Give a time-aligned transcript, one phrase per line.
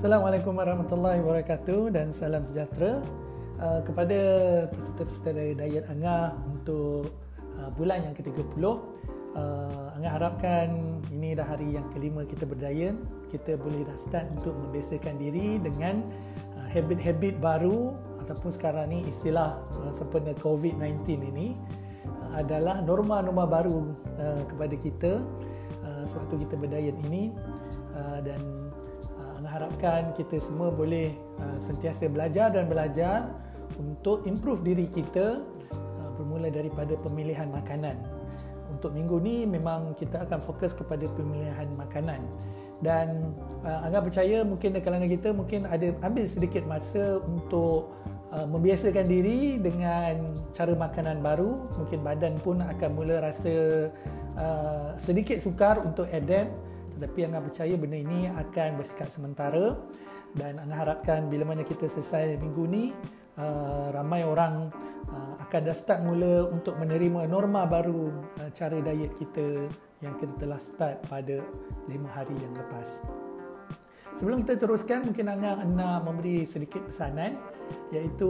[0.00, 3.04] Assalamualaikum warahmatullahi wabarakatuh dan salam sejahtera
[3.60, 4.16] uh, kepada
[4.72, 7.12] peserta-peserta dari Diet Angah untuk
[7.60, 8.64] uh, bulan yang ke-30.
[8.64, 12.96] Uh, Angah harapkan ini dah hari yang kelima kita berdiet.
[13.28, 16.00] Kita boleh dah start untuk membiasakan diri dengan
[16.56, 17.92] uh, habit-habit baru
[18.24, 21.60] ataupun sekarang ni istilah uh, sempena COVID-19 ini
[22.08, 25.20] uh, adalah norma-norma baru uh, kepada kita
[25.84, 27.36] uh, sewaktu kita berdiet ini
[27.92, 28.59] uh, dan
[29.50, 31.10] harapkan kita semua boleh
[31.42, 33.26] uh, sentiasa belajar dan belajar
[33.76, 35.42] untuk improve diri kita
[35.74, 37.98] uh, bermula daripada pemilihan makanan.
[38.70, 42.22] Untuk minggu ni memang kita akan fokus kepada pemilihan makanan.
[42.80, 43.36] Dan
[43.66, 47.92] uh, agak percaya mungkin di kalangan kita mungkin ada ambil sedikit masa untuk
[48.32, 50.24] uh, membiasakan diri dengan
[50.56, 51.60] cara makanan baru.
[51.76, 53.90] Mungkin badan pun akan mula rasa
[54.40, 56.69] uh, sedikit sukar untuk adapt
[57.00, 59.80] tetapi Anda percaya benda ini akan bersikap sementara
[60.36, 62.92] dan Anda harapkan bila mana kita selesai minggu ni
[63.40, 64.68] uh, ramai orang
[65.08, 68.12] uh, akan dah start mula untuk menerima norma baru
[68.44, 69.64] uh, cara diet kita
[70.04, 71.40] yang kita telah start pada
[71.88, 73.00] 5 hari yang lepas.
[74.20, 77.40] Sebelum kita teruskan mungkin Anda nak memberi sedikit pesanan
[77.96, 78.28] iaitu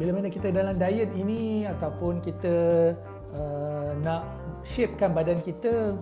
[0.00, 2.56] bila mana kita dalam diet ini ataupun kita
[3.36, 4.24] uh, nak
[4.64, 6.00] shapekan badan kita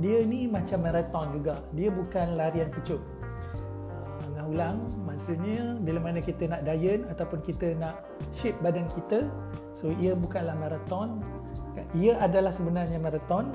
[0.00, 1.60] dia ni macam marathon juga.
[1.76, 3.00] Dia bukan larian pecut
[3.92, 8.02] uh, ulang maksudnya bila mana kita nak diet ataupun kita nak
[8.34, 9.28] shape badan kita
[9.76, 11.20] so ia bukanlah marathon.
[11.94, 13.52] Ia adalah sebenarnya marathon.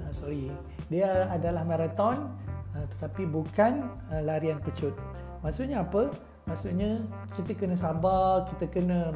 [0.00, 0.50] Uh, sorry.
[0.90, 2.32] Dia adalah marathon
[2.74, 3.86] uh, tetapi bukan
[4.24, 4.96] larian pecut
[5.44, 6.10] maksudnya apa?
[6.42, 6.98] Maksudnya
[7.38, 9.14] kita kena sabar kita kena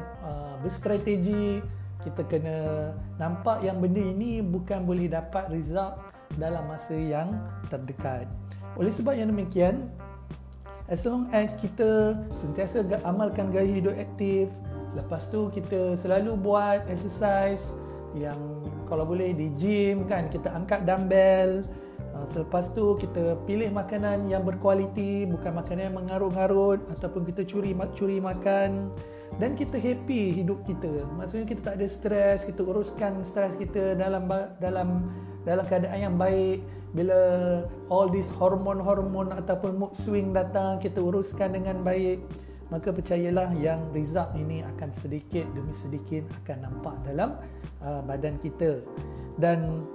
[0.63, 1.59] berstrategi
[2.07, 2.57] kita kena
[3.19, 7.31] nampak yang benda ini bukan boleh dapat result dalam masa yang
[7.71, 8.27] terdekat.
[8.75, 9.87] Oleh sebab yang demikian,
[10.91, 14.51] as long as kita sentiasa amalkan gaya hidup aktif,
[14.95, 17.73] lepas tu kita selalu buat exercise
[18.15, 18.37] yang
[18.87, 21.61] kalau boleh di gym kan, kita angkat dumbbell,
[22.15, 27.75] uh, selepas tu kita pilih makanan yang berkualiti, bukan makanan yang mengarut-ngarut ataupun kita curi
[27.93, 28.89] curi makan
[29.43, 31.03] dan kita happy hidup kita.
[31.19, 34.25] Maksudnya kita tak ada stres, kita uruskan stres kita dalam
[34.63, 35.11] dalam
[35.47, 36.59] dalam keadaan yang baik
[36.91, 37.15] bila
[37.87, 42.19] all this hormon-hormon ataupun mood swing datang kita uruskan dengan baik
[42.67, 47.39] maka percayalah yang result ini akan sedikit demi sedikit akan nampak dalam
[47.79, 48.83] uh, badan kita.
[49.39, 49.87] Dan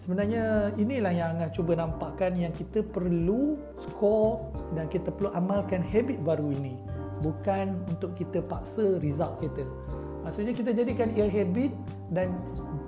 [0.00, 4.40] sebenarnya inilah yang Angah cuba nampakkan yang kita perlu score
[4.72, 6.80] dan kita perlu amalkan habit baru ini.
[7.20, 9.64] Bukan untuk kita paksa result kita.
[10.24, 11.76] Maksudnya kita jadikan ia habit
[12.08, 12.32] dan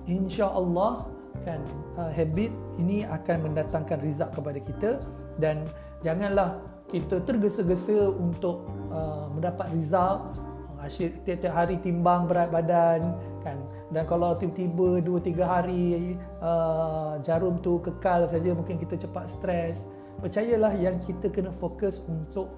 [0.09, 1.05] insya Allah
[1.47, 1.63] kan?
[1.95, 4.91] Uh, habit ini akan mendatangkan result kepada kita
[5.39, 5.63] dan
[6.03, 6.59] janganlah
[6.91, 10.43] kita tergesa-gesa untuk uh, mendapat result
[10.83, 13.15] asyik tiap-tiap hari timbang berat badan
[13.47, 13.57] kan?
[13.95, 19.87] Dan kalau tiba-tiba 2 3 hari uh, jarum tu kekal saja mungkin kita cepat stres.
[20.19, 22.51] Percayalah yang kita kena fokus untuk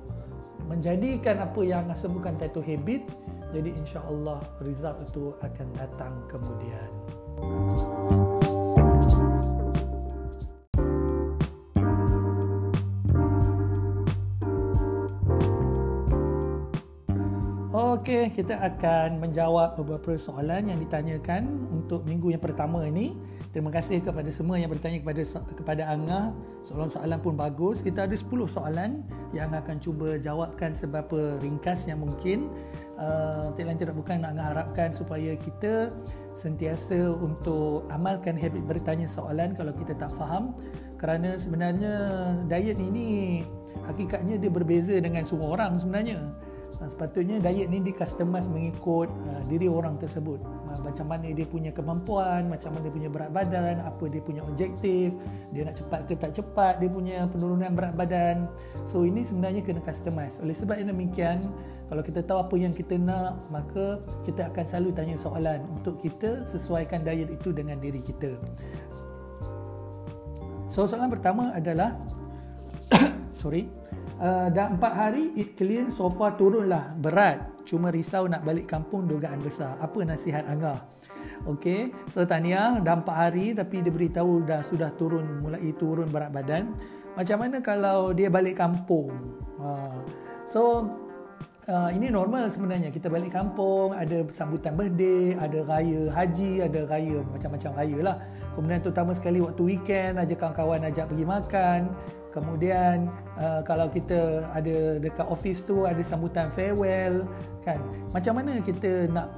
[0.69, 3.05] menjadikan apa yang sebutkan title habit
[3.49, 6.91] jadi insya-Allah result itu akan datang kemudian.
[7.39, 7.98] Thank you
[18.33, 23.17] Kita akan menjawab beberapa soalan yang ditanyakan untuk minggu yang pertama ini.
[23.49, 25.25] Terima kasih kepada semua yang bertanya kepada
[25.57, 26.37] kepada Angah.
[26.69, 27.81] Soalan-soalan pun bagus.
[27.81, 29.03] Kita ada 10 soalan
[29.33, 32.53] yang akan cuba jawabkan seberapa ringkas yang mungkin.
[32.99, 35.95] Uh, tidak lain tidak bukan Angah harapkan supaya kita
[36.37, 40.53] sentiasa untuk amalkan habit bertanya soalan kalau kita tak faham.
[41.01, 41.95] Kerana sebenarnya
[42.47, 43.43] diet ini
[43.89, 46.48] hakikatnya dia berbeza dengan semua orang sebenarnya.
[46.79, 50.39] Ha, sepatutnya diet ni di customize mengikut uh, diri orang tersebut.
[50.71, 54.47] Uh, macam mana dia punya kemampuan macam mana dia punya berat badan apa dia punya
[54.47, 55.11] objektif
[55.51, 58.47] dia nak cepat ke tak cepat dia punya penurunan berat badan.
[58.87, 60.39] So ini sebenarnya kena customize.
[60.39, 61.43] Oleh sebab yang demikian
[61.91, 66.47] kalau kita tahu apa yang kita nak maka kita akan selalu tanya soalan untuk kita
[66.47, 68.39] sesuaikan diet itu dengan diri kita.
[70.71, 71.99] So soalan pertama adalah
[73.35, 73.67] sorry
[74.17, 76.97] uh, dah empat hari it clean so far turunlah.
[76.97, 77.61] Berat.
[77.69, 79.77] Cuma risau nak balik kampung dugaan besar.
[79.79, 80.81] Apa nasihat Angah?
[81.47, 86.35] Okey, so Tania dah empat hari tapi dia beritahu dah sudah turun mulai turun berat
[86.35, 86.75] badan.
[87.15, 89.15] Macam mana kalau dia balik kampung?
[89.59, 90.03] Uh,
[90.51, 90.91] so
[91.71, 92.91] uh, ini normal sebenarnya.
[92.91, 98.17] Kita balik kampung ada sambutan birthday ada raya haji ada raya macam-macam raya lah
[98.59, 101.81] kemudian terutama sekali waktu weekend ajak kawan-kawan ajak pergi makan
[102.35, 103.07] kemudian
[103.39, 107.23] uh, kalau kita ada dekat office tu ada sambutan farewell
[107.63, 107.79] kan
[108.11, 109.31] macam mana kita nak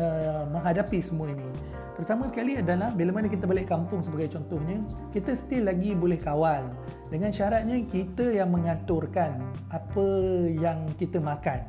[0.00, 1.52] uh, menghadapi semua ini
[1.92, 4.80] Pertama sekali adalah bila mana kita balik kampung sebagai contohnya,
[5.12, 6.72] kita still lagi boleh kawal.
[7.12, 10.06] Dengan syaratnya kita yang mengaturkan apa
[10.48, 11.60] yang kita makan.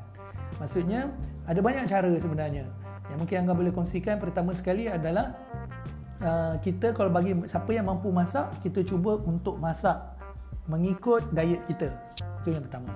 [0.63, 1.11] Maksudnya
[1.43, 2.65] ada banyak cara sebenarnya.
[3.11, 5.35] Yang mungkin anda boleh kongsikan pertama sekali adalah
[6.21, 9.97] uh, kita kalau bagi siapa yang mampu masak, kita cuba untuk masak
[10.67, 11.89] mengikut diet kita.
[12.43, 12.91] Itu yang pertama.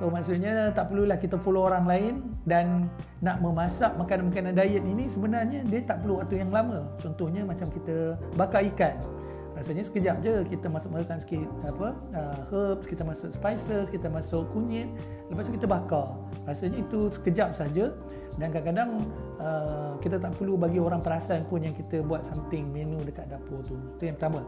[0.00, 2.14] So maksudnya tak perlulah kita follow orang lain
[2.48, 2.88] dan
[3.20, 6.88] nak memasak makanan-makanan diet ini sebenarnya dia tak perlu waktu yang lama.
[6.96, 8.96] Contohnya macam kita bakar ikan.
[9.52, 14.48] Rasanya sekejap je kita masuk masukkan sikit apa uh, herbs, kita masuk spices, kita masuk
[14.56, 14.88] kunyit,
[15.28, 16.16] lepas tu kita bakar.
[16.48, 17.92] Rasanya itu sekejap saja
[18.38, 18.90] dan kadang-kadang
[19.42, 23.58] uh, kita tak perlu bagi orang perasan pun yang kita buat something menu dekat dapur
[23.64, 23.74] tu.
[23.98, 24.46] Itu yang pertama.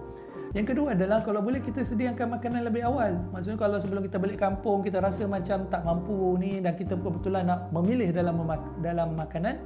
[0.53, 3.17] Yang kedua adalah kalau boleh kita sediakan makanan lebih awal.
[3.33, 7.41] Maksudnya kalau sebelum kita balik kampung kita rasa macam tak mampu ni dan kita betul-betul
[7.41, 8.37] nak memilih dalam
[8.85, 9.57] dalam makanan,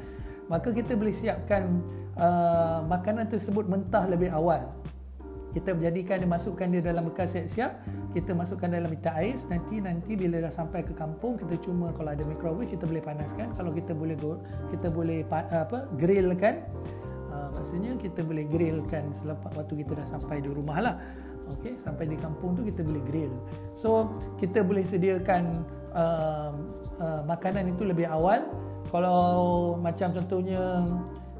[0.46, 1.82] maka kita boleh siapkan
[2.14, 4.62] uh, makanan tersebut mentah lebih awal.
[5.56, 7.80] Kita menjadikan dia masukkan dia dalam bekas siap-siap,
[8.12, 12.12] kita masukkan dalam minta ais, nanti nanti bila dah sampai ke kampung kita cuma kalau
[12.12, 14.20] ada microwave kita boleh panaskan, kalau kita boleh
[14.68, 16.60] kita boleh apa grillkan.
[17.32, 20.94] Ah, maksudnya kita boleh grillkan selepas waktu kita dah sampai di rumah lah.
[21.56, 23.32] Okay, sampai di kampung tu kita boleh grill.
[23.72, 25.64] So kita boleh sediakan
[25.96, 26.52] uh,
[27.00, 28.44] uh, makanan itu lebih awal.
[28.92, 30.84] Kalau macam contohnya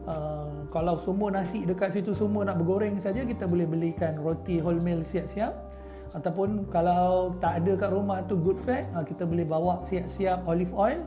[0.06, 5.02] uh, kalau semua nasi dekat situ semua nak bergoreng saja kita boleh belikan roti wholemeal
[5.02, 5.52] siap-siap.
[6.14, 10.72] Ataupun kalau tak ada kat rumah tu good fat uh, kita boleh bawa siap-siap olive
[10.72, 11.02] oil.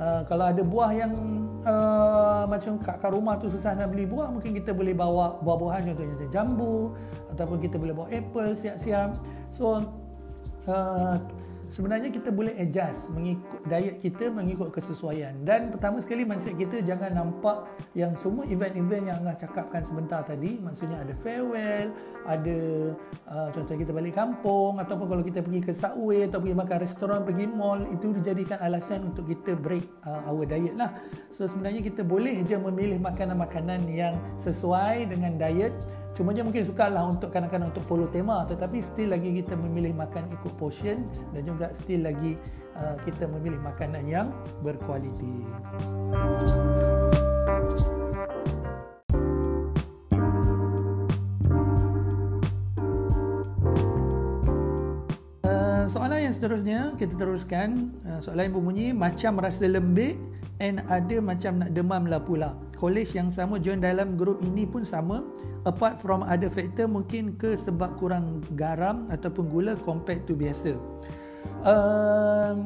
[0.00, 1.12] Uh, kalau ada buah yang
[1.60, 5.92] uh, macam kat, kat rumah tu susah nak beli buah mungkin kita boleh bawa buah-buahan
[5.92, 6.76] contohnya macam jambu
[7.36, 9.12] ataupun kita boleh bawa apple siap-siap.
[9.52, 9.84] So
[10.64, 11.20] uh,
[11.70, 15.32] sebenarnya kita boleh adjust mengikut diet kita mengikut kesesuaian.
[15.46, 17.64] Dan pertama sekali mindset kita jangan nampak
[17.94, 20.58] yang semua event-event yang Angah cakapkan sebentar tadi.
[20.58, 21.94] Maksudnya ada farewell
[22.28, 22.58] ada
[23.30, 27.20] uh, contoh kita balik kampung ataupun kalau kita pergi ke subway atau pergi makan restoran
[27.24, 30.92] pergi mall itu dijadikan alasan untuk kita break uh, our diet lah.
[31.32, 35.72] So sebenarnya kita boleh je memilih makanan-makanan yang sesuai dengan diet
[36.20, 40.28] Cuma je mungkin sukarlah untuk kadang-kadang untuk follow tema tetapi still lagi kita memilih makan
[40.28, 41.00] ikut portion
[41.32, 42.36] dan juga still lagi
[42.76, 44.28] uh, kita memilih makanan yang
[44.60, 45.32] berkualiti.
[55.40, 60.20] Uh, soalan yang seterusnya kita teruskan uh, soalan yang berbunyi macam rasa lembik
[60.60, 62.54] and ada macam nak demam lah pula.
[62.76, 65.24] College yang sama join dalam grup ini pun sama.
[65.64, 70.76] Apart from other factor mungkin ke sebab kurang garam ataupun gula compared to biasa.
[71.64, 72.56] Uh,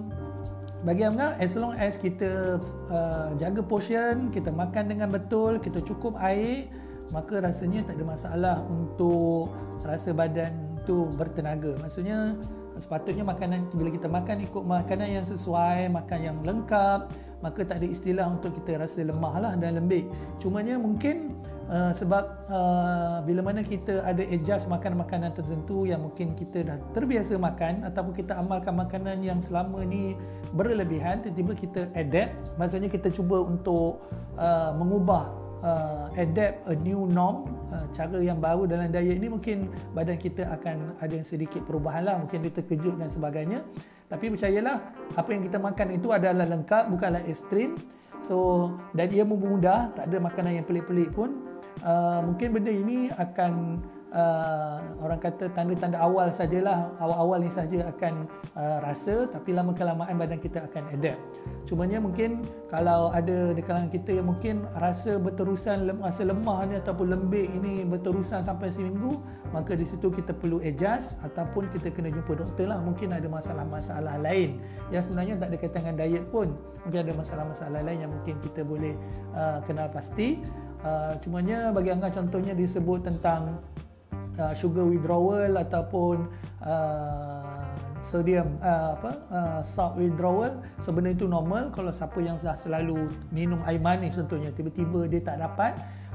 [0.85, 2.61] bagi Amga as long as kita
[2.93, 6.69] uh, jaga portion kita makan dengan betul kita cukup air
[7.11, 10.53] maka rasanya tak ada masalah untuk rasa badan
[10.85, 11.75] tu bertenaga.
[11.81, 12.37] Maksudnya
[12.77, 17.01] sepatutnya makanan bila kita makan ikut makanan yang sesuai makan yang lengkap
[17.45, 20.09] maka tak ada istilah untuk kita rasa lemah lah dan lembik.
[20.41, 21.37] Cumanya mungkin
[21.69, 27.37] uh, sebab uh, bila mana kita ada adjust makanan-makanan tertentu yang mungkin kita dah terbiasa
[27.37, 30.17] makan ataupun kita amalkan makanan yang selama ni
[30.57, 32.57] berlebihan tiba-tiba kita adapt.
[32.57, 34.09] Maksudnya kita cuba untuk
[34.41, 35.29] uh, mengubah
[35.61, 40.49] uh, adapt a new norm uh, cara yang baru dalam diet ni mungkin badan kita
[40.49, 42.17] akan ada sedikit perubahan lah.
[42.25, 43.61] Mungkin dia terkejut dan sebagainya
[44.15, 44.79] tapi percayalah
[45.19, 47.75] apa yang kita makan itu adalah lengkap bukanlah ekstrim
[48.23, 51.43] so dan ia mudah tak ada makanan yang pelik-pelik pun.
[51.83, 53.83] Uh, mungkin benda ini akan
[54.15, 60.15] uh, orang kata tanda-tanda awal sajalah awal-awal ni saja akan uh, rasa tapi lama kelamaan
[60.15, 61.21] badan kita akan adapt.
[61.67, 67.07] Cumanya mungkin kalau ada di kalangan kita yang mungkin rasa berterusan rasa lemah ni ataupun
[67.11, 69.19] lembik ini berterusan sampai seminggu
[69.51, 72.79] maka di situ kita perlu adjust ataupun kita kena jumpa doktor lah.
[72.81, 74.63] Mungkin ada masalah-masalah lain
[74.95, 76.49] yang sebenarnya tak ada kaitan dengan diet pun.
[76.87, 78.95] Mungkin ada masalah-masalah lain yang mungkin kita boleh
[79.35, 80.43] uh, kenal pasti.
[80.85, 83.57] Uh, cumanya bagi anda contohnya disebut tentang
[84.39, 86.29] uh, sugar withdrawal ataupun
[86.63, 87.65] uh,
[88.05, 90.61] sodium uh, apa uh, salt withdrawal.
[90.85, 91.73] So benda itu normal.
[91.73, 95.75] Kalau siapa yang dah selalu minum air manis contohnya tiba-tiba dia tak dapat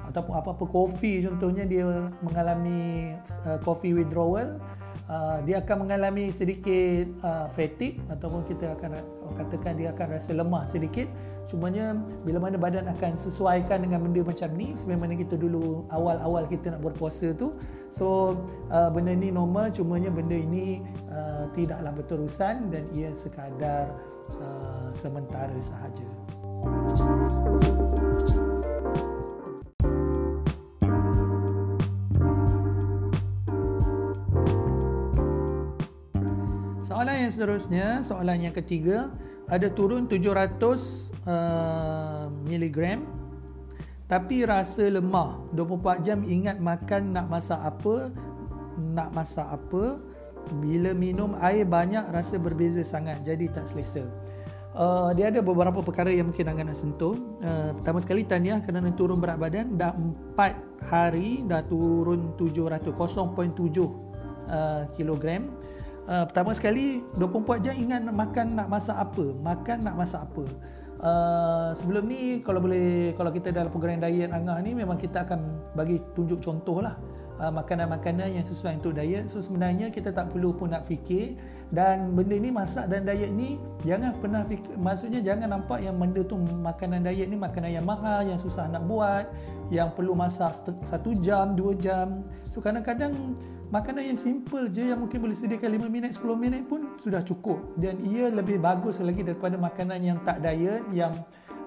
[0.09, 1.85] ataupun apa-apa kopi contohnya dia
[2.25, 3.13] mengalami
[3.45, 4.57] uh, coffee withdrawal
[5.09, 9.01] uh, dia akan mengalami sedikit uh, fatigue ataupun kita akan
[9.35, 11.09] katakan dia akan rasa lemah sedikit.
[11.49, 16.77] Cumanya bila mana badan akan sesuaikan dengan benda macam ni sebagaimana kita dulu awal-awal kita
[16.77, 17.49] nak berpuasa tu.
[17.89, 18.37] So
[18.69, 23.89] uh, benda ni normal cumanya benda ini uh, tidaklah berterusan dan ia sekadar
[24.37, 26.05] uh, sementara sahaja.
[26.93, 28.48] Soalan yang
[37.39, 39.07] seterusnya, soalan yang ketiga,
[39.47, 40.59] ada turun 700
[41.23, 43.07] uh, miligram
[44.11, 45.39] tapi rasa lemah.
[45.55, 48.11] 24 jam ingat makan nak masak apa
[48.75, 50.03] nak masak apa.
[50.59, 54.03] Bila minum air banyak rasa berbeza sangat jadi tak selesa.
[54.73, 57.15] Uh, dia ada beberapa perkara yang mungkin anda nak sentuh.
[57.39, 59.77] Uh, pertama sekali tanya kerana turun berat badan.
[59.77, 62.89] Dah 4 hari dah turun 700 0.7
[64.49, 65.53] uh, kilogram
[66.09, 69.25] Uh, pertama sekali 24 jam ingat nak makan nak masak apa.
[69.29, 70.45] Makan nak masak apa.
[70.99, 75.71] Uh, sebelum ni kalau boleh kalau kita dalam program diet Angah ni memang kita akan
[75.71, 76.97] bagi tunjuk contoh lah
[77.37, 79.29] uh, makanan-makanan yang sesuai untuk diet.
[79.29, 81.37] So sebenarnya kita tak perlu pun nak fikir.
[81.69, 86.25] Dan benda ni masak dan diet ni jangan pernah fikir, maksudnya jangan nampak yang benda
[86.25, 89.29] tu makanan diet ni makanan yang mahal yang susah nak buat
[89.69, 90.57] yang perlu masak
[90.89, 92.25] satu jam dua jam.
[92.49, 93.37] So kadang-kadang
[93.69, 97.77] makanan yang simple je yang mungkin boleh sediakan 5 minit 10 minit pun sudah cukup.
[97.77, 101.13] Dan ia lebih bagus lagi daripada makanan yang tak diet yang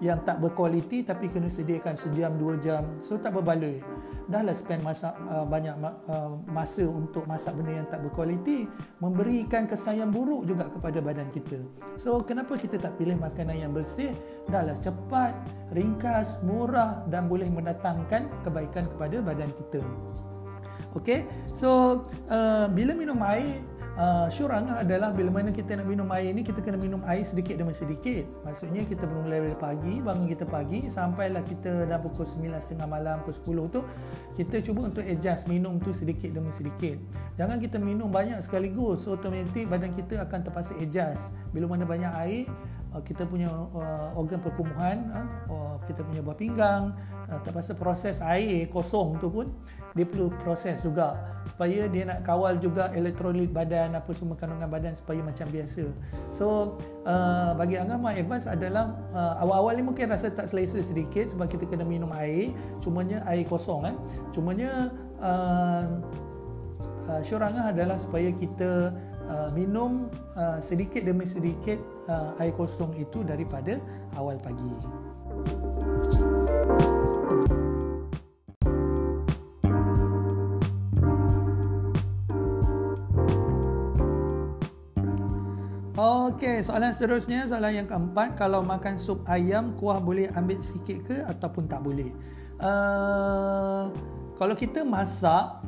[0.02, 2.82] yang tak berkualiti tapi kena sediakan sejam dua jam.
[2.98, 3.78] So tak berbaloi.
[4.26, 8.66] Dah lah spend masa, uh, banyak uh, masa untuk masak benda yang tak berkualiti
[8.98, 11.62] memberikan kesan yang buruk juga kepada badan kita.
[12.02, 14.10] So kenapa kita tak pilih makanan yang bersih?
[14.50, 15.38] Dah lah cepat
[15.70, 19.86] ringkas murah dan boleh mendatangkan kebaikan kepada badan kita
[20.92, 21.24] Okey.
[21.56, 23.64] So uh, bila minum air
[23.96, 27.56] uh, syurang adalah bila mana kita nak minum air ni kita kena minum air sedikit
[27.60, 28.24] demi sedikit.
[28.44, 33.68] Maksudnya kita mulai dari pagi, bangun kita pagi sampailah kita dah pukul 9.30 malam pukul
[33.68, 33.80] 10 tu
[34.36, 36.96] kita cuba untuk adjust minum tu sedikit demi sedikit.
[37.36, 39.04] Jangan kita minum banyak sekaligus.
[39.04, 41.32] So automatik badan kita akan terpaksa adjust.
[41.52, 42.44] Bila mana banyak air
[43.00, 45.08] kita punya uh, organ perkumuhan,
[45.48, 46.92] uh, kita punya buah pinggang,
[47.32, 49.48] uh, terpaksa proses air kosong tu pun
[49.92, 54.92] dia perlu proses juga supaya dia nak kawal juga elektrolit badan apa semua kandungan badan
[54.96, 55.84] supaya macam biasa.
[56.32, 61.32] So uh, bagi Angga my advice adalah uh, awal-awal ni mungkin rasa tak selesa sedikit
[61.32, 63.96] sebab kita kena minum air cumanya air kosong eh.
[64.32, 65.84] Cumanya uh,
[67.08, 68.94] uh, syurangah adalah supaya kita
[69.32, 71.80] uh, minum uh, sedikit demi sedikit
[72.12, 73.80] uh, air kosong itu daripada
[74.20, 74.68] awal pagi
[85.92, 91.20] Okey, soalan seterusnya, soalan yang keempat, kalau makan sup ayam, kuah boleh ambil sikit ke
[91.22, 92.10] ataupun tak boleh?
[92.58, 93.92] Uh,
[94.40, 95.62] kalau kita masak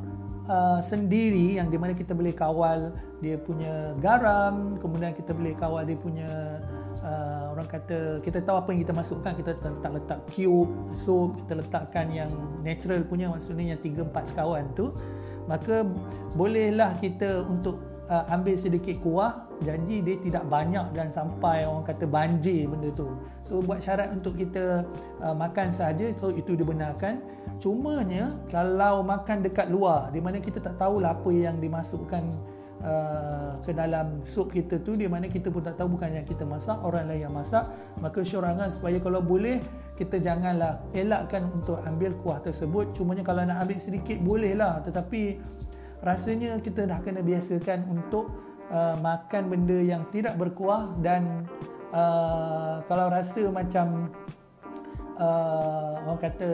[0.49, 5.83] uh, sendiri yang di mana kita boleh kawal dia punya garam, kemudian kita boleh kawal
[5.87, 6.61] dia punya
[7.01, 11.61] uh, orang kata kita tahu apa yang kita masukkan, kita letak letak cube sup, kita
[11.61, 14.91] letakkan yang natural punya maksudnya yang 3 4 sekawan tu,
[15.49, 15.85] maka
[16.35, 22.05] bolehlah kita untuk uh, ambil sedikit kuah janji dia tidak banyak dan sampai orang kata
[22.05, 23.07] banjir benda tu.
[23.45, 24.83] So buat syarat untuk kita
[25.23, 27.21] uh, makan saja so itu dibenarkan.
[27.61, 32.25] Cumanya kalau makan dekat luar di mana kita tak tahulah apa yang dimasukkan
[32.85, 36.45] Uh, ke dalam sup kita tu di mana kita pun tak tahu bukan yang kita
[36.45, 37.65] masak orang lain yang masak
[37.97, 39.57] maka syorangan supaya kalau boleh
[39.95, 42.91] kita janganlah elakkan untuk ambil kuah tersebut.
[42.93, 44.83] Cumanya kalau nak ambil sedikit bolehlah.
[44.83, 45.39] Tetapi
[46.03, 48.31] rasanya kita dah kena biasakan untuk
[48.71, 51.45] uh, makan benda yang tidak berkuah dan
[51.93, 54.09] uh, kalau rasa macam
[55.19, 56.51] uh, orang kata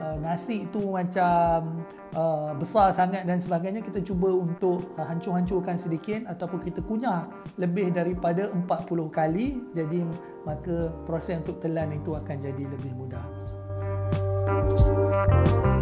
[0.00, 1.82] uh, nasi itu macam
[2.14, 7.26] uh, besar sangat dan sebagainya kita cuba untuk uh, hancur-hancurkan sedikit ataupun kita kunyah
[7.56, 8.66] lebih daripada 40
[9.10, 10.04] kali jadi
[10.46, 13.24] maka proses untuk telan itu akan jadi lebih mudah.
[14.70, 15.75] Soalan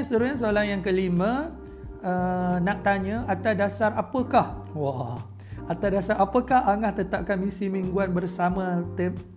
[0.00, 1.52] yang seterusnya, soalan yang kelima
[2.00, 4.64] uh, Nak tanya, atas dasar apakah?
[4.72, 5.20] Wah
[5.68, 8.82] Atas dasar apakah Angah tetapkan misi mingguan bersama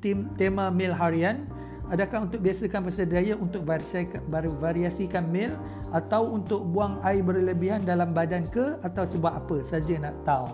[0.01, 1.45] tim tema Mil Harian?
[1.93, 5.53] Adakah untuk biasakan diet untuk variasikan, meal
[5.93, 10.47] atau untuk buang air berlebihan dalam badan ke atau sebab apa saja nak tahu?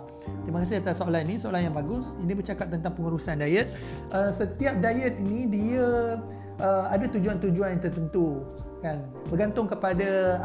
[0.43, 1.39] Terima kasih atas soalan ini.
[1.39, 2.11] Soalan yang bagus.
[2.19, 3.71] Ini bercakap tentang pengurusan diet.
[4.11, 6.19] Uh, setiap diet ini dia
[6.59, 8.43] uh, ada tujuan-tujuan yang tertentu
[8.79, 9.05] kan?
[9.27, 10.39] Bergantung kepada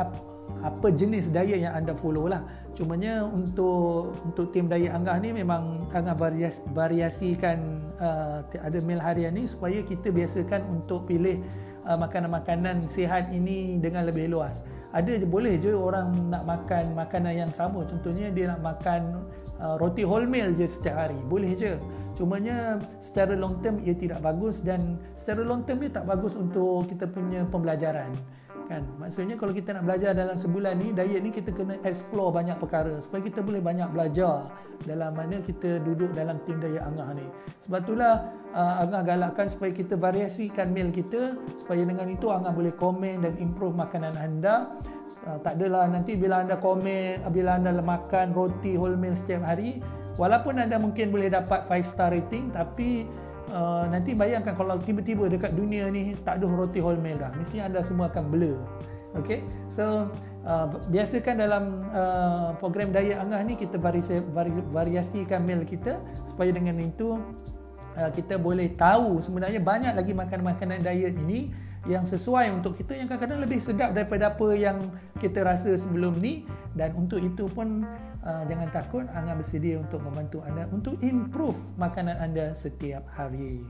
[0.64, 2.40] apa jenis diet yang anda follow lah.
[2.72, 9.36] Cumanya untuk untuk tim diet Angah ni memang Angah varias, variasikan uh, ada meal harian
[9.36, 11.40] ni supaya kita biasakan untuk pilih
[11.84, 14.64] uh, makanan-makanan sihat ini dengan lebih luas.
[14.94, 17.82] Ada je boleh je orang nak makan makanan yang sama.
[17.82, 19.26] Contohnya dia nak makan
[19.58, 21.18] uh, roti wholemeal je setiap hari.
[21.26, 21.74] Boleh je
[22.14, 26.86] cumanya secara long term ia tidak bagus dan secara long term dia tak bagus untuk
[26.86, 28.14] kita punya pembelajaran
[28.66, 28.82] kan?
[28.96, 32.98] Maksudnya kalau kita nak belajar dalam sebulan ni diet ni kita kena explore banyak perkara
[33.00, 34.48] supaya kita boleh banyak belajar
[34.84, 37.26] dalam mana kita duduk dalam tim diet angah ni.
[37.64, 38.14] Sebab itulah
[38.52, 43.36] uh, angah galakkan supaya kita variasikan meal kita supaya dengan itu angah boleh komen dan
[43.38, 44.74] improve makanan anda.
[45.24, 49.80] Uh, tak adalah nanti bila anda komen bila anda makan roti whole meal setiap hari
[50.16, 53.06] walaupun anda mungkin boleh dapat 5 star rating tapi
[53.54, 57.84] Uh, nanti bayangkan kalau tiba-tiba dekat dunia ni tak ada roti wholemeal dah mesti anda
[57.84, 58.56] semua akan blur.
[59.20, 60.10] Okay, so
[60.48, 66.50] uh, biasakan dalam uh, program diet Angah ni kita variasi, vari, variasikan meal kita supaya
[66.50, 67.20] dengan itu
[67.94, 71.54] uh, kita boleh tahu sebenarnya banyak lagi makanan-makanan diet ini
[71.84, 74.88] yang sesuai untuk kita yang kadang-kadang lebih sedap daripada apa yang
[75.20, 76.48] kita rasa sebelum ni.
[76.72, 77.84] Dan untuk itu pun
[78.24, 83.62] uh, jangan takut Angah bersedia untuk membantu anda untuk improve makanan anda setiap hari.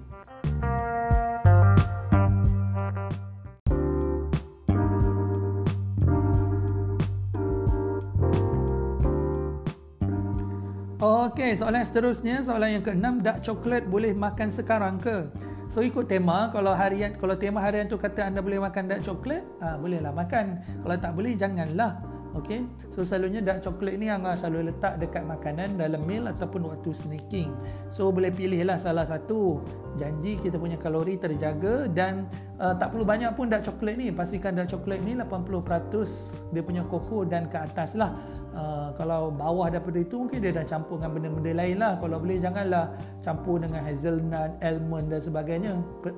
[11.05, 15.29] Okey, soalan seterusnya, soalan yang keenam, dark coklat boleh makan sekarang ke?
[15.69, 19.45] So ikut tema, kalau harian kalau tema harian tu kata anda boleh makan dark coklat,
[19.61, 20.65] ah bolehlah makan.
[20.81, 22.13] Kalau tak boleh janganlah.
[22.35, 22.67] Okey.
[22.91, 27.55] So selalunya dark coklat ni Angah selalu letak dekat makanan dalam meal ataupun waktu snacking.
[27.95, 29.62] So boleh pilihlah salah satu.
[29.95, 32.26] Janji kita punya kalori terjaga dan
[32.59, 34.11] uh, tak perlu banyak pun dark coklat ni.
[34.11, 38.19] Pastikan dark coklat ni 80% dia punya koko dan ke atas lah.
[38.50, 41.93] Uh, kalau bawah daripada itu mungkin dia dah campur dengan benda-benda lain lah.
[42.03, 42.91] Kalau boleh janganlah
[43.23, 45.73] campur dengan hazelnut, almond dan sebagainya.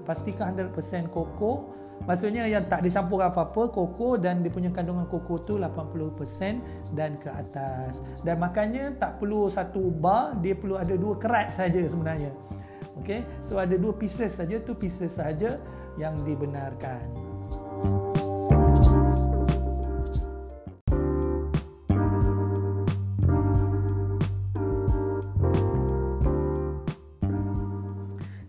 [0.09, 5.57] Pastikan 100% koko Maksudnya yang tak dicampur apa-apa koko dan dia punya kandungan koko tu
[5.57, 8.05] 80% dan ke atas.
[8.21, 12.31] Dan makannya tak perlu satu bar, dia perlu ada dua kerat saja sebenarnya.
[13.03, 13.25] Okey.
[13.43, 15.57] So ada dua pieces saja tu pieces saja
[15.97, 17.26] yang dibenarkan.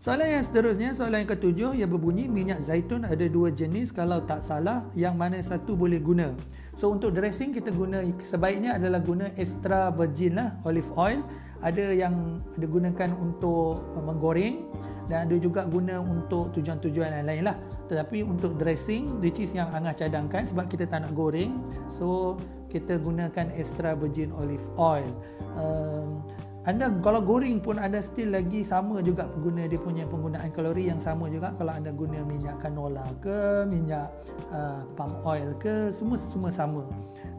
[0.08, 4.40] Soalan yang seterusnya, soalan yang ketujuh yang berbunyi minyak zaitun ada dua jenis kalau tak
[4.40, 6.32] salah yang mana satu boleh guna.
[6.80, 11.20] So untuk dressing kita guna sebaiknya adalah guna extra virgin lah olive oil.
[11.60, 14.72] Ada yang digunakan untuk uh, menggoreng
[15.12, 17.60] dan ada juga guna untuk tujuan-tujuan yang lain lah.
[17.92, 21.60] Tetapi untuk dressing which is yang Angah cadangkan sebab kita tak nak goreng.
[21.92, 22.40] So
[22.72, 25.12] kita gunakan extra virgin olive oil.
[25.60, 26.24] Um,
[26.68, 31.00] anda kalau goreng pun anda still lagi sama juga guna dia punya penggunaan kalori yang
[31.00, 31.56] sama juga.
[31.56, 34.12] Kalau anda guna minyak canola ke minyak
[34.52, 36.84] uh, palm oil ke semua semua sama.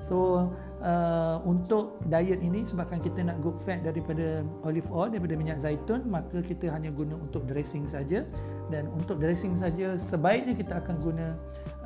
[0.00, 0.48] So
[0.80, 6.08] uh, untuk diet ini sebabkan kita nak good fat daripada olive oil daripada minyak zaitun
[6.08, 8.24] maka kita hanya guna untuk dressing saja.
[8.72, 11.36] Dan untuk dressing saja sebaiknya kita akan guna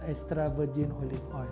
[0.06, 1.50] extra virgin olive oil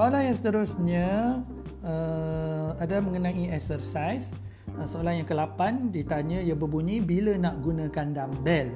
[0.00, 1.08] Soalan yang seterusnya
[1.84, 4.32] uh, ada mengenai exercise.
[4.72, 8.72] Uh, soalan yang ke-8 ditanya ia berbunyi bila nak gunakan dumbbell.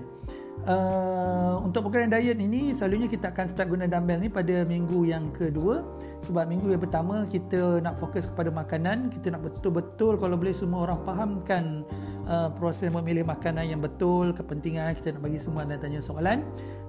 [0.64, 5.28] Uh, untuk program diet ini selalunya kita akan start guna dumbbell ni pada minggu yang
[5.34, 5.84] kedua.
[6.24, 9.12] Sebab minggu yang pertama kita nak fokus kepada makanan.
[9.12, 11.84] Kita nak betul-betul kalau boleh semua orang fahamkan
[12.30, 16.40] uh, proses memilih makanan yang betul kepentingan kita nak bagi semua anda tanya soalan.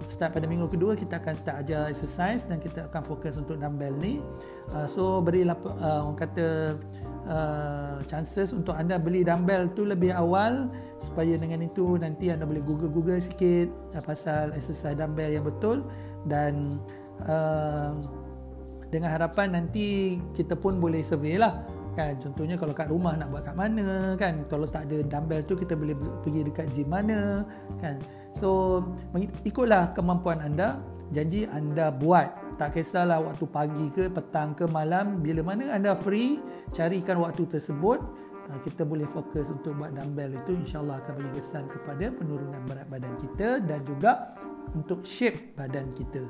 [0.07, 3.97] Start pada minggu kedua kita akan start ajar exercise dan kita akan fokus untuk dumbbell
[3.99, 4.23] ni.
[4.71, 6.79] Uh, so berilah uh, orang kata
[7.27, 10.71] uh, chances untuk anda beli dumbbell tu lebih awal
[11.05, 15.85] supaya dengan itu nanti anda boleh google-google sikit uh, pasal exercise dumbbell yang betul.
[16.25, 16.81] Dan
[17.29, 17.93] uh,
[18.89, 21.61] dengan harapan nanti kita pun boleh survey lah.
[21.95, 24.43] Kan contohnya kalau kat rumah nak buat kat mana kan.
[24.49, 27.45] Kalau tak ada dumbbell tu kita boleh pergi dekat gym mana
[27.79, 28.01] kan.
[28.35, 28.81] So
[29.45, 30.81] ikutlah kemampuan anda.
[31.13, 32.57] Janji anda buat.
[32.57, 35.21] Tak kisahlah waktu pagi ke, petang ke, malam.
[35.21, 36.41] Bila mana anda free,
[36.73, 38.01] carikan waktu tersebut.
[38.45, 42.85] Uh, kita boleh fokus untuk buat dumbbell itu insyaAllah akan bagi kesan kepada penurunan berat
[42.93, 44.37] badan kita dan juga
[44.77, 46.21] untuk shape badan kita.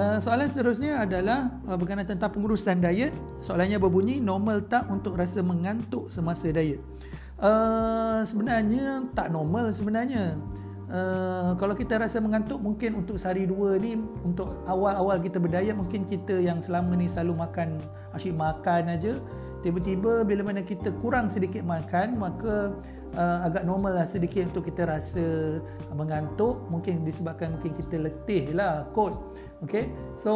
[0.00, 3.12] Uh, soalan seterusnya adalah uh, berkenaan tentang pengurusan diet.
[3.44, 6.80] Soalannya berbunyi, normal tak untuk rasa mengantuk semasa diet?
[7.36, 10.40] Uh, sebenarnya tak normal sebenarnya.
[10.90, 13.94] Uh, kalau kita rasa mengantuk mungkin untuk sehari dua ni
[14.26, 17.78] untuk awal-awal kita berdiet mungkin kita yang selama ni selalu makan
[18.18, 19.14] asyik makan aja
[19.62, 22.74] tiba-tiba bila mana kita kurang sedikit makan maka
[23.16, 25.58] uh, agak normal lah sedikit untuk kita rasa
[25.94, 26.66] mengantuk.
[26.70, 29.16] Mungkin disebabkan mungkin kita letih lah kot.
[29.60, 30.32] Okay, so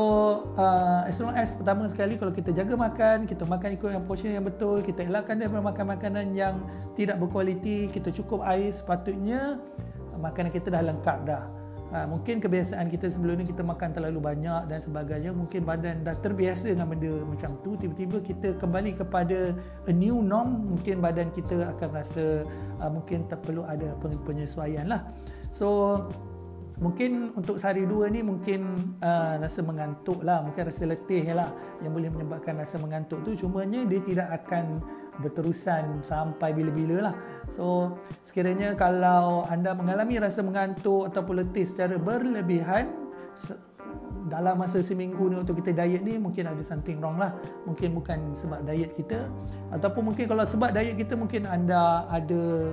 [0.61, 4.37] uh, as long as pertama sekali kalau kita jaga makan, kita makan ikut yang portion
[4.37, 6.61] yang betul, kita elakkan daripada makan makanan yang
[6.93, 9.57] tidak berkualiti, kita cukup air sepatutnya,
[10.19, 11.45] makanan kita dah lengkap dah.
[11.95, 15.31] Ha, mungkin kebiasaan kita sebelum ni kita makan terlalu banyak dan sebagainya.
[15.31, 17.79] Mungkin badan dah terbiasa dengan benda macam tu.
[17.79, 19.55] Tiba-tiba kita kembali kepada
[19.87, 20.75] a new norm.
[20.75, 22.43] Mungkin badan kita akan rasa
[22.83, 25.07] uh, mungkin tak perlu ada penyesuaian lah.
[25.55, 26.03] So
[26.83, 30.43] mungkin untuk sehari dua ni mungkin uh, rasa mengantuk lah.
[30.43, 31.55] Mungkin rasa letih lah.
[31.79, 33.39] Yang boleh menyebabkan rasa mengantuk tu.
[33.39, 34.83] Cumanya dia tidak akan
[35.23, 37.15] berterusan sampai bila-bila lah.
[37.55, 37.95] So
[38.27, 42.91] sekiranya kalau anda mengalami rasa mengantuk ataupun letih secara berlebihan
[44.27, 47.37] dalam masa seminggu ni untuk kita diet ni mungkin ada something wrong lah.
[47.69, 49.29] Mungkin bukan sebab diet kita.
[49.71, 52.73] Ataupun mungkin kalau sebab diet kita mungkin anda ada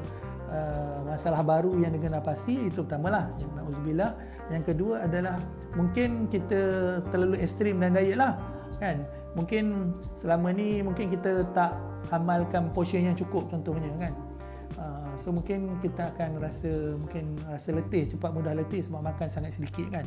[0.51, 3.31] Uh, masalah baru yang dengan pasti itu pertamalah.
[3.39, 4.11] Yang nauzubillah
[4.51, 5.39] yang kedua adalah
[5.79, 6.59] mungkin kita
[7.07, 8.35] terlalu ekstrim dan diet lah
[8.75, 9.07] kan?
[9.31, 11.71] Mungkin selama ni mungkin kita tak
[12.11, 14.13] amalkan portion yang cukup contohnya kan?
[14.79, 19.55] Uh, so mungkin kita akan rasa mungkin rasa letih cepat mudah letih sebab makan sangat
[19.55, 20.05] sedikit kan?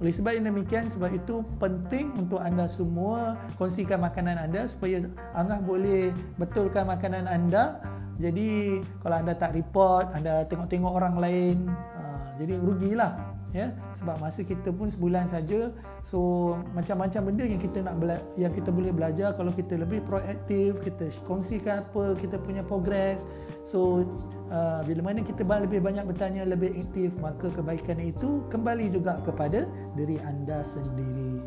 [0.00, 5.56] Oleh sebab yang demikian sebab itu penting untuk anda semua kongsikan makanan anda supaya anda
[5.60, 7.80] boleh betulkan makanan anda.
[8.16, 13.72] Jadi kalau anda tak report, anda tengok-tengok orang lain, uh, jadi rugilah ya.
[13.96, 15.72] Sebab masa kita pun sebulan saja.
[16.04, 20.76] So macam-macam benda yang kita nak bela- yang kita boleh belajar kalau kita lebih proaktif,
[20.84, 23.24] kita kongsikan apa kita punya progress.
[23.64, 24.04] So
[24.52, 29.64] uh, bila mana kita lebih banyak bertanya, lebih aktif, maka kebaikan itu kembali juga kepada
[29.96, 31.40] diri anda sendiri.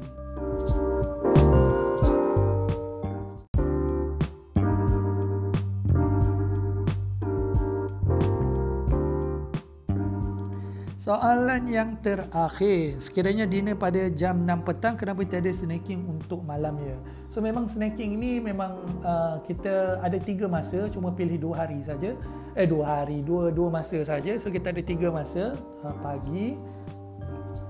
[11.10, 16.94] Soalan yang terakhir, sekiranya dinner pada jam 6 petang, kenapa tiada snacking untuk malam ya?
[17.34, 22.14] So memang snacking ini memang uh, kita ada tiga masa, cuma pilih dua hari saja.
[22.54, 24.38] Eh dua hari, dua dua masa saja.
[24.38, 26.54] So kita ada tiga masa, uh, pagi,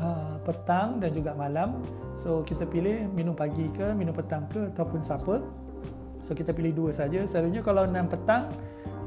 [0.04, 1.80] uh, petang dan juga malam.
[2.20, 5.40] So kita pilih minum pagi ke, minum petang ke ataupun siapa.
[6.20, 7.24] So kita pilih dua saja.
[7.24, 8.52] Selalunya kalau 6 petang,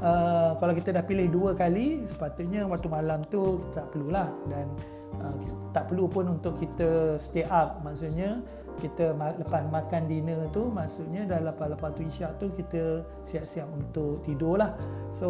[0.03, 4.29] uh, kalau kita dah pilih dua kali sepatutnya waktu malam tu tak perlulah.
[4.51, 4.67] Dan
[5.23, 5.35] uh,
[5.71, 7.79] tak perlu pun untuk kita stay up.
[7.81, 8.43] Maksudnya
[8.81, 14.59] kita lepas makan dinner tu maksudnya dah lepas-lepas tu isyak tu kita siap-siap untuk tidur
[14.59, 14.73] lah.
[15.13, 15.29] So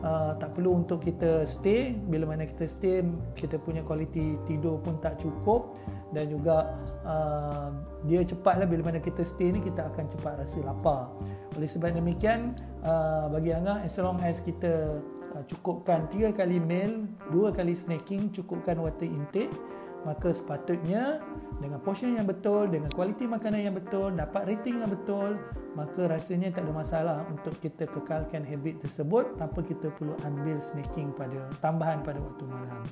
[0.00, 1.92] uh, tak perlu untuk kita stay.
[1.94, 3.04] Bila mana kita stay
[3.36, 5.76] kita punya kualiti tidur pun tak cukup
[6.10, 6.74] dan juga
[7.06, 7.70] uh,
[8.06, 11.10] dia cepatlah bila mana kita stay ni kita akan cepat rasa lapar
[11.54, 15.02] oleh sebab demikian uh, bagi Angah as long as kita
[15.34, 19.54] uh, cukupkan 3 kali meal 2 kali snacking cukupkan water intake
[20.00, 21.20] maka sepatutnya
[21.60, 25.36] dengan portion yang betul dengan kualiti makanan yang betul dapat rating yang betul
[25.76, 31.12] maka rasanya tak ada masalah untuk kita kekalkan habit tersebut tanpa kita perlu ambil snacking
[31.14, 32.82] pada tambahan pada waktu malam.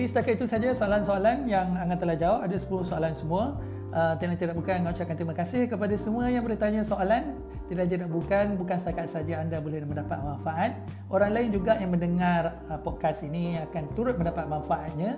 [0.00, 2.40] Jadi setakat itu saja soalan-soalan yang Angah telah jawab.
[2.48, 3.60] Ada 10 soalan semua.
[3.92, 7.36] Uh, tidak bukan mengucapkan terima kasih kepada semua yang bertanya soalan.
[7.70, 10.74] Tidak tidak bukan bukan setakat saja anda boleh mendapat manfaat.
[11.06, 15.14] Orang lain juga yang mendengar uh, podcast ini akan turut mendapat manfaatnya.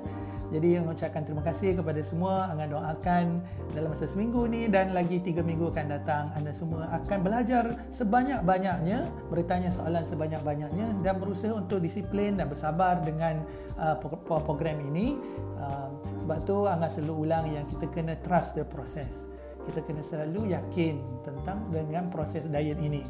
[0.53, 2.53] Jadi mengucapkan terima kasih kepada semua.
[2.53, 3.41] Anda doakan
[3.73, 9.09] dalam masa seminggu ni dan lagi tiga minggu akan datang anda semua akan belajar sebanyak-banyaknya,
[9.33, 13.41] bertanya soalan sebanyak-banyaknya dan berusaha untuk disiplin dan bersabar dengan
[13.81, 13.97] uh,
[14.45, 15.17] program ini.
[15.57, 15.89] Uh,
[16.21, 19.32] sebab tu Angah selalu ulang yang kita kena trust the process
[19.69, 23.03] kita kena selalu yakin tentang dengan proses diet ini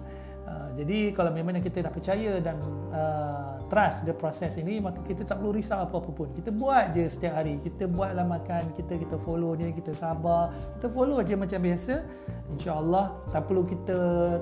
[0.43, 2.59] Uh, jadi kalau memang kita dah percaya dan
[2.91, 6.29] uh, trust the proses ini maka kita tak perlu risau apa-apa pun.
[6.35, 7.63] Kita buat je setiap hari.
[7.63, 10.51] Kita buatlah makan kita, kita follow dia, kita sabar.
[10.77, 11.95] Kita follow je macam biasa.
[12.59, 13.99] InsyaAllah tak perlu kita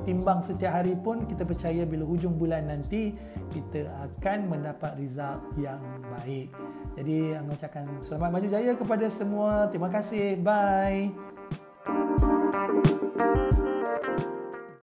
[0.09, 3.15] timbang setiap hari pun kita percaya bila hujung bulan nanti
[3.55, 5.79] kita akan mendapat result yang
[6.19, 6.51] baik.
[6.99, 9.71] Jadi, saya ucapkan selamat maju jaya kepada semua.
[9.71, 10.41] Terima kasih.
[10.43, 11.30] Bye.
[11.87, 13.60] Thank you.